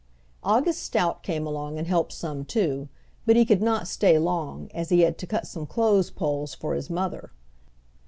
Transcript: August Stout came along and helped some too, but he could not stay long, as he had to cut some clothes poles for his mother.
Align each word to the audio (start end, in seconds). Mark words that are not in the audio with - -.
August 0.43 0.81
Stout 0.81 1.21
came 1.21 1.45
along 1.45 1.77
and 1.77 1.85
helped 1.85 2.11
some 2.11 2.43
too, 2.43 2.89
but 3.27 3.35
he 3.35 3.45
could 3.45 3.61
not 3.61 3.87
stay 3.87 4.17
long, 4.17 4.67
as 4.73 4.89
he 4.89 5.01
had 5.01 5.15
to 5.19 5.27
cut 5.27 5.45
some 5.45 5.67
clothes 5.67 6.09
poles 6.09 6.55
for 6.55 6.73
his 6.73 6.89
mother. 6.89 7.31